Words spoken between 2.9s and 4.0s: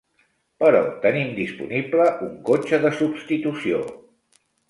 substitució.